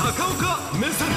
[0.00, 1.08] 高岡目線。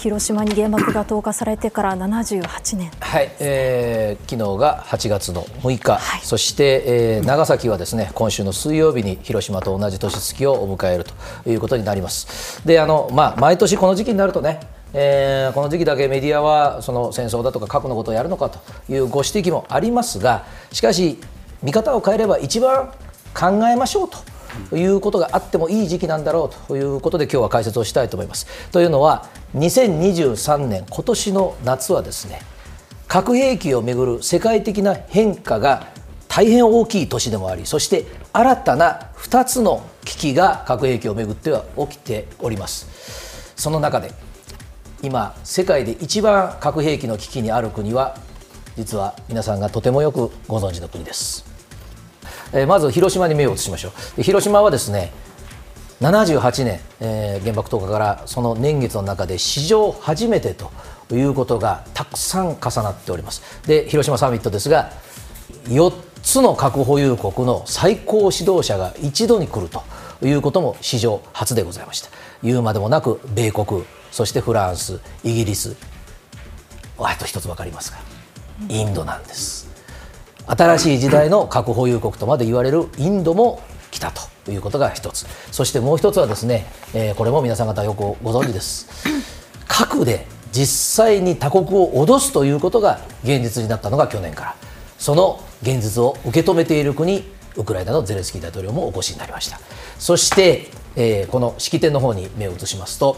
[0.00, 2.92] 広島に原爆が投下されてから78年。
[3.00, 12.64] はい、えー、昨日が8月の6日、はい、そして、えー、長崎はですね今週の水曜日に広島と同じ年月をお迎えるということになります。
[12.64, 14.60] であの、まあ、毎年この時期になるとね
[14.96, 21.18] えー、この時期だけメディアはその戦争だとか核のことをやるのかというご指摘もありますがしかし
[21.64, 22.92] 見方を変えれば一番
[23.34, 24.18] 考えましょうと
[24.70, 28.46] ということがあってもいい時期なんだろうということで今日は解説をしたいと思います。
[28.70, 32.40] というのは2023年今年の夏はですね
[33.06, 35.92] 核兵器をめぐる世界的な変化が
[36.28, 44.10] 大変大きい年でもありそして新たな2つの危機が核兵器をめぐっては起きておりますその中で
[45.00, 48.16] 今世界で一番核兵器の危機にある国は
[48.76, 51.44] 実は皆さんがとてもよくご存知の国です、
[52.54, 54.22] えー、まず広島に目を移しましょう。
[54.22, 55.12] 広島はですね
[56.00, 60.70] 78年、えー、原爆投下からその年月の中で史上初めてと
[61.14, 63.42] いうことがたくさん重なっております。
[63.66, 64.92] で広島サミットですが
[65.66, 65.92] 4
[66.22, 69.82] つの核保有国の最高指導者が一度に来ると
[70.22, 72.08] いうことも史上初でございました。
[72.42, 75.76] 言うまでもなく米国そしてフランスイギリス。
[76.98, 77.98] あと一つ分かりますか？
[78.68, 79.63] インドなんです。
[80.46, 84.12] 新しい時代の核保有国とまで言われるインドも来た
[84.44, 85.26] ということが一つ。
[85.52, 88.88] そしてもう一つはですね、えー、これも皆さん方よくご存知です。
[89.66, 94.56] 核で実際に他国を脅すということが現実になったのが去年から。
[94.98, 97.24] その現実を受け止めている国
[97.56, 99.60] ウクライナのゼレンスキー大統領もお越しになりました。
[99.98, 103.16] そして、えー、この式典の方に目を移しますと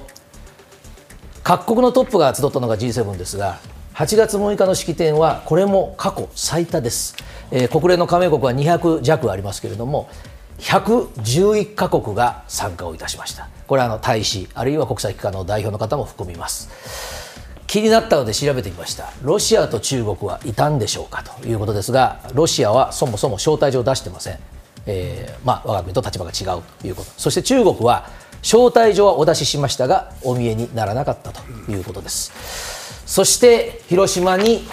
[1.42, 3.58] 各国のトップが集ったのが G7 ですが
[3.96, 7.16] 8月6日の式典はこれも過去最多です、
[7.50, 10.10] えー、国連の加盟国は200弱ありますけれども
[10.58, 13.48] 111カ国が参加をいたしました。
[13.66, 16.68] これはあの大使あるいは国際機関の代表の方も含みます。
[17.66, 19.12] 気になったので調べてみました。
[19.22, 21.22] ロシアと中国はいたんでしょうか？
[21.22, 24.38] ということですがロシアはそもそも招待状を出してません、
[24.86, 27.10] えー、まあ、我が国と立場が違うということ。
[27.16, 28.08] そして中国は
[28.42, 32.75] 招待状はお出ししましたがお見えにならなかったということです。
[33.06, 34.66] そして広島に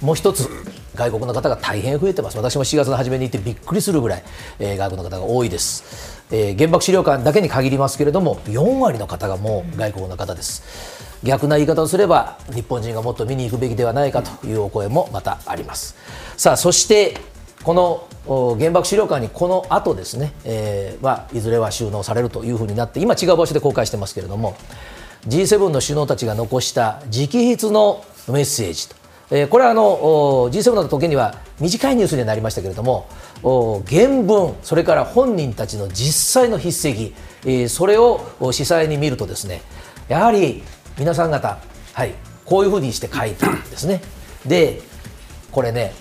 [0.00, 0.48] もう一つ
[0.94, 2.36] 外国の方が大変増えてます。
[2.36, 4.22] 私も7月の初めに行ってびっくりするぐらい、
[4.58, 11.08] えー、外国の方が多いです、えー、原爆資料館だけに限りますけれども4割の方がもう外国の方です。
[11.24, 15.96] 逆な言い方をすれば日本人がもっと見に行くべきではないかというお声もまたあります。
[16.36, 17.16] さあそして
[17.64, 24.56] この原爆資料館にこの後ですね、えーまあ、いずれは収納されるというふうになって今違う場所で公開してますけれども
[25.26, 28.96] G7 の首脳たちが残した直筆のメッセージと、
[29.30, 33.08] えー、これはあの G7 の時には短いニュースになりましたけれども
[33.88, 37.14] 原文それから本人たちの実際の筆跡、
[37.44, 38.20] えー、それを
[38.52, 39.62] 司祭に見るとですね
[40.08, 40.62] やはり
[40.98, 41.58] 皆さん方、
[41.92, 42.14] はい、
[42.44, 44.02] こういうふうにして書いたんですね。
[44.46, 44.80] で
[45.50, 45.92] これね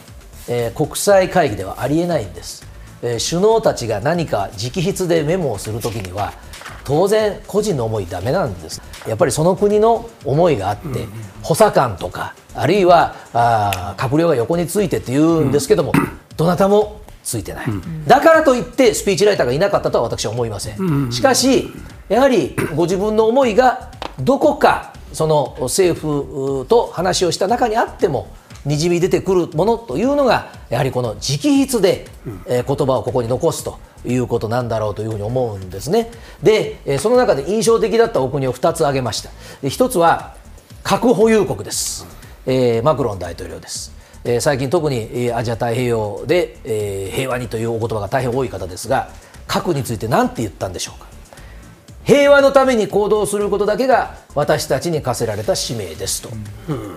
[0.50, 2.66] えー、国際会議ではありえないんです、
[3.01, 6.33] え、首脳たちが何か直筆でメモをするときには
[6.87, 8.81] 当然個人の思いダメなんです。
[9.05, 11.09] やっぱりその国の思いがあって、うん、
[11.43, 21.73] 補佐官とかあるいはあ閣僚が横についてって言うんですけども、うん、どなたもついてない、うん、だからといってスピーチライターがいなかったとは私は思いません、しかし
[22.07, 28.33] やはりご自分の思いがどこかその政府と話をした中にあっても
[28.65, 32.07] にじみ出てくるものというのがやはりこの直筆で、
[32.47, 33.77] えー、言葉をここに残すと
[34.07, 36.12] いうことなんだろうというふうに思うんですね。
[36.41, 39.29] で、その中で印象的だったお国を2つ挙げました。
[39.63, 40.35] 1つは
[40.84, 42.07] 核保有国です、
[42.45, 43.97] えー、マクロン大統領です。
[44.23, 49.09] え最近特にアジア太平洋で、え平和にというお言葉が大変多い方ですが
[49.47, 51.07] 核について何て言ったんでしょうか。
[52.03, 56.22] 平和のために行動することだけが私たちに課せられた使命です。
[56.22, 56.29] と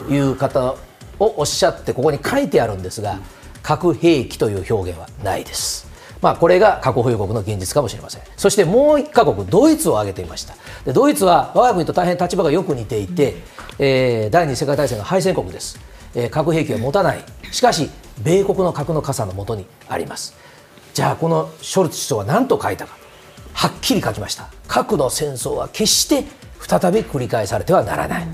[0.09, 0.77] いう方
[1.19, 3.19] をおっしゃってここに書いてあるんですが
[3.63, 5.90] 核兵器という表現はないです。
[6.23, 8.23] まあ、これが核保有国の現実かもしれません。
[8.37, 10.55] そしてもう1カ国ドイツを挙げていました。
[10.85, 13.37] でドイツは我が国と大変立場がよく似ていて、
[13.79, 15.79] えー、第二次世界大戦の敗戦国です、
[16.15, 17.25] えー、核兵器を持たない。
[17.51, 17.91] しかし
[18.23, 20.35] 米国の核の傘のもとにあります。
[20.93, 22.97] じゃあこのショルツ首相は何と書いたか
[23.53, 24.49] はっきり書きました。
[24.69, 26.25] 核の戦争は決して
[26.61, 28.27] 再び繰り返されてはならない、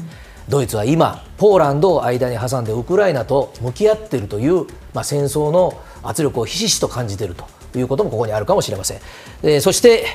[0.49, 7.56] ドイツは今ポーランドを間に挟んでウクライナと向き合っているという、まあ、戦争の圧力をひしひしと感じていると。
[7.79, 9.01] いうこともここにあるかもしれません、
[9.43, 10.07] えー、そして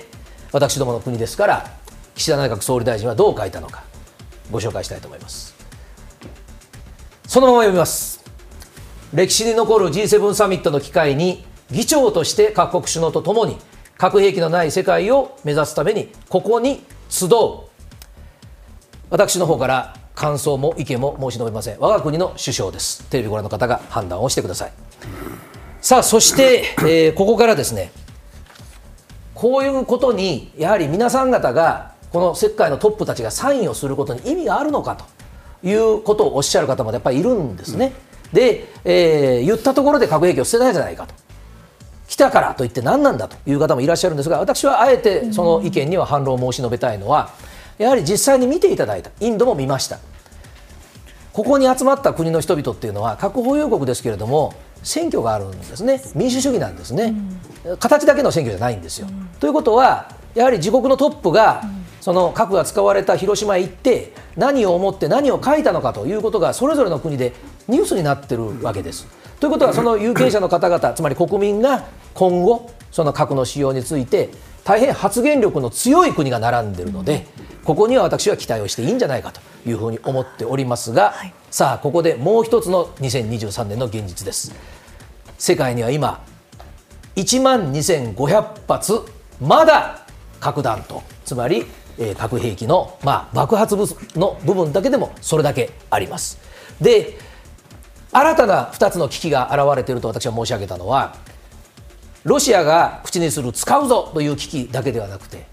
[0.51, 1.77] 私どもの国ですから
[2.15, 3.83] 岸田内閣総理大臣はどう書いたのか
[4.51, 5.55] ご紹介したいと思います。
[7.25, 8.21] そのまま読みます。
[9.13, 13.57] 歴史に残る G7 サミットの機会に議長として各国首脳とともに
[13.97, 17.29] 核兵器のない世界を目指すためにここに集う。
[19.09, 21.79] 私の方から感想も意見も申し述べません。
[21.79, 23.03] 我が国の首相です。
[23.09, 25.50] テレビご覧の方が判断をしてください。
[25.81, 27.91] さあそして、えー、ここからですね
[29.33, 37.93] こういうことにやはり皆さん方がこの世界のトップたちがサインをすることに意味があるのかということをおっしゃる方もやっぱりいるんですね。
[38.31, 41.15] で、えー、言ったところで核兵器を捨てないじゃないかと。
[42.07, 47.29] 来たからといって何なんだという方もいらっしゃるんですが私はあえてその意見には反論を申し述べたいのは
[47.77, 49.97] やはり実際に見ていただいたインドも見ました
[51.31, 56.01] ここに集まった国の人々っていうのは核保有国ですけれども選挙があるんですね。
[56.15, 57.13] 民主主義なんですね、
[57.65, 59.07] うん、形だけの選挙じゃないんですよ。
[59.09, 61.63] うん、ということはやはり自国のトップが、
[61.99, 67.33] その核が使われた広島へ行って何を思って何を書いたのかということがそれぞれの国で
[67.67, 69.05] ニュースになってるわけです。
[69.39, 74.29] ということはその有権者の方々つまり国民が今後その核の使用について
[74.63, 77.27] 大変発言力の強い国が並んでいるので
[77.63, 84.53] ここには私は期待をしていいんじゃないかというふうに思っておりますが、はい、さあここでもう一つの2023年の現実です。
[85.37, 86.23] 世界には今
[87.15, 89.01] 1万2500発
[89.39, 90.05] まだ
[90.39, 91.03] 核弾頭。
[91.25, 91.65] つまり、
[91.97, 96.39] えー、核兵器の、まあ、爆発物の部分だけでもそれだけあります。
[96.81, 97.17] で
[98.11, 101.15] 新たな2つの危機が現れていると私は申し上げたのは
[102.23, 105.45] ロシアが口にする使うぞという危機だけではなくて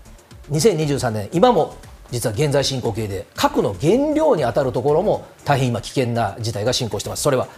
[0.51, 1.77] 2023年今も
[2.11, 7.23] 実は現在進行形で核の原料に当たるところも大変今危険な事態が進行してます。
[7.23, 7.49] それは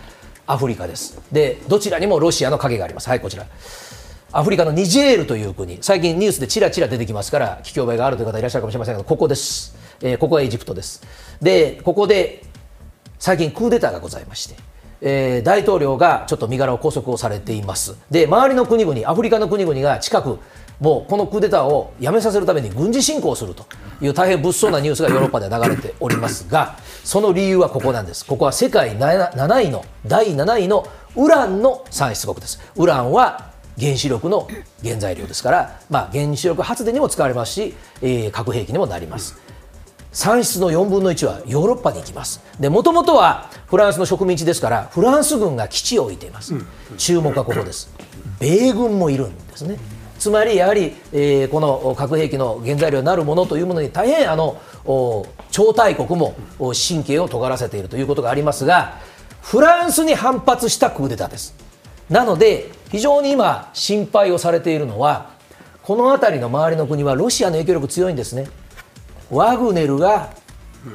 [0.46, 1.20] アフリカです。
[1.30, 3.08] でどちらにもロシアの影があります。
[3.08, 3.46] はいこちら。
[4.32, 5.78] アフリカのニジェールという国。
[5.80, 11.02] 最近ニュースでちらちら出てきますから聞き覚えがあるという方いらっしゃるかもしれませんがここです、えー、ここはエジプトです。
[11.40, 12.44] でここで
[13.18, 14.56] 最近クーデターがございまして
[15.02, 17.96] えー、大統領がちょっと身柄を拘束をされています。
[18.10, 20.38] で周りの国々アフリカの国々が近く
[20.80, 23.66] もうこのクーデターをやめさせるために軍事侵攻すると
[24.00, 28.24] いう大変物騒なニュースがヨーロッパで流れておりますがその理由はここなんです。
[28.24, 30.86] ここは世界7位の第7位の
[31.16, 32.60] ウランの産出国です。
[32.76, 34.48] ウランは原子力の
[34.82, 39.40] 原材料ですから、まあ、原子力発電にも使われますし、えー、核兵器にもなります。
[40.12, 42.42] 産出の4分の1はヨーロッパに行きます。
[42.58, 46.54] でもともとはフランスの植民地ですからフランス軍が基地を置いています、
[46.96, 47.92] 注目はここです。
[48.40, 49.78] 米軍もいるんですね。
[50.20, 54.60] つまりやはり、えー、この核兵器の原材料になるものというものに大変あの
[55.50, 58.98] 超大国も神経を尖らせているということがありますが
[59.40, 61.54] フランスに反発したクーデターです
[62.10, 65.30] なので非常に今心配をされているのは
[65.82, 68.46] この辺りの周りの国はロシアの影響力強いんですね
[69.30, 70.34] ワグネルが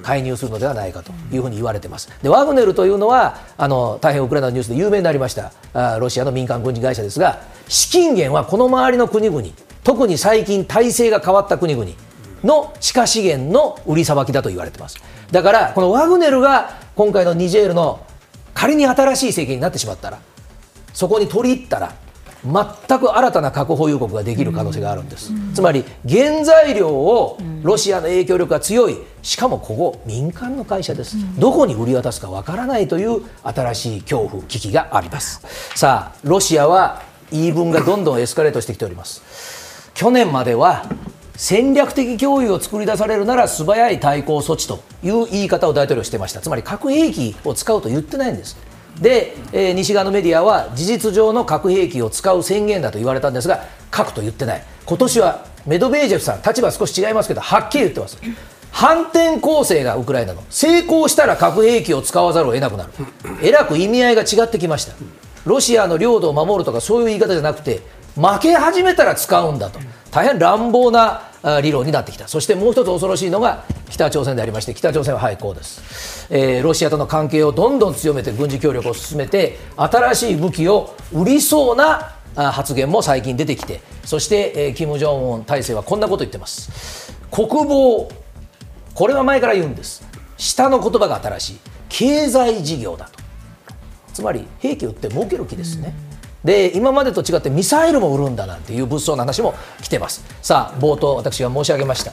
[0.04, 2.10] 介入するのではないかというふに言われてます。
[2.22, 9.44] でワグネルというのはあの大変ウクライナのニュースで有名になりましたあロシアの民間軍事会社ですが資金源はこの周りの国々。
[9.84, 11.88] 特に最近体制が変わった国々
[12.44, 14.98] の地下資源の売りさばきだと言われてます。
[15.30, 18.04] だからこのワグネルが今回のニジェールの
[18.56, 20.18] 仮に新しい政権になってしまったら
[20.92, 21.94] そこに取り入ったら
[22.44, 28.98] 全く新たな核保有国ができる可能性があるんです、つまり原材料をロシアの影響力が強い。
[29.24, 35.42] しかもここ民間の会社です、どこに売り渡すかわからないという新しい恐怖危機があります。
[35.76, 37.02] さあロシアは
[37.32, 39.92] 言い分がどんどんエスカレートしてきております。
[39.94, 40.86] 去年までは
[41.36, 46.42] 戦略的脅威を作り出されるなら素早い対抗措置という言い方を大統領してました。
[46.42, 48.58] つまり核兵器を使うと言ってないんです。
[49.02, 54.64] で、えー、西側のメディアは事実上の核兵器を使う宣言だと言われたんですが核と言ってない。
[54.86, 58.18] 今年はメドベージェフさん立場少し違いますけどはっきり言ってます。
[58.72, 60.44] 反転攻勢がウクライナの。
[60.50, 62.92] 成功したら核兵器を使わざるを得なくなる。
[63.42, 64.94] えらく意味合いが違ってきました。
[65.46, 67.82] ロシアの領土を守るとかそういう言い方じゃなくて
[68.16, 69.80] 負け始めたら使うんだと。
[70.10, 71.24] 大変乱暴な
[71.62, 72.30] 理論になってきた。
[72.30, 83.82] そしてもう一つ恐ろしいのが北朝鮮でありまして北朝鮮ははいこうです、えー、ロシアとの関係をどんどん強めて軍事協力を進めて新しい武器を売りそうな発言も最近出てきて。
[84.06, 87.14] そして、えー、金正恩体制はこんなこと言ってます。
[87.32, 88.10] 国防
[88.94, 90.08] これは前から言うんです。
[90.38, 91.60] 下の言葉が新しい。
[91.90, 93.25] 経済事業だと。
[94.16, 95.94] つまり兵器を売って儲ける気ですね、
[96.46, 100.24] で今までと違ってミサイルも売るんだなんていう物騒な話も来てます。
[100.42, 102.12] さあ冒頭私が申し上げました。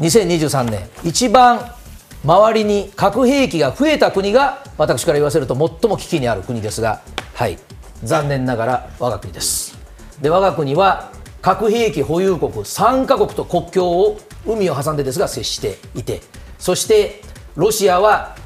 [0.00, 1.74] 2023年一番
[2.24, 7.02] 周りに核兵器が増えた国が私から言わせると最も危機にある国ですが
[7.34, 7.58] はい。
[8.02, 9.76] 残念ながら我が国です。
[10.22, 16.22] で我が国は核兵器保有国3カ国と国境を海を挟んでですが接していて
[16.58, 17.20] そして
[17.56, 18.36] ロシアは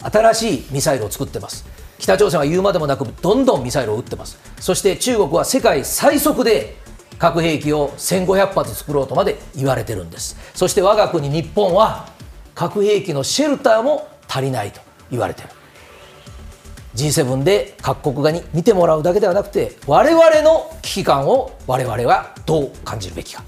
[0.00, 1.68] 新しいミサイルを作ってます。
[2.00, 4.38] 北朝鮮は言うまでもなくどんどんミサイルを撃ってます。
[4.58, 6.76] そして中国は世界最速で
[7.18, 10.36] 核兵器を1500発作ろうとまで言われてるんです。
[10.54, 12.08] そして我が国日本は
[12.54, 14.80] 核兵器のシェルターも足りないと
[15.10, 15.48] 言われてる。
[16.94, 23.44] G7 で各国がに見てもらうだけではなくて我々の危機感を我々はどう感じるべきか。